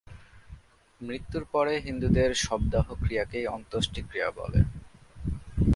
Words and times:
মৃত্যুর 1.01 1.43
পরে 1.51 1.73
হিন্দুদের 1.79 2.31
শবদাহ 2.35 2.87
ক্রিয়াকেই 3.03 3.45
অন্ত্যেষ্টিক্রিয়া 3.47 4.29
বলে। 4.31 4.59